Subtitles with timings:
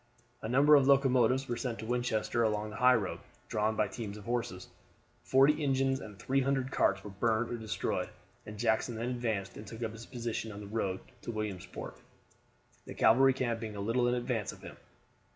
[0.41, 3.19] A number of locomotives were sent to Winchester along the highroad,
[3.49, 4.67] drawn by teams of horses.
[5.21, 8.09] Forty engines and 300 cars were burned or destroyed,
[8.47, 11.99] and Jackson then advanced and took up his position on the road to Williamsport,
[12.85, 14.75] the cavalry camp being a little in advance of him.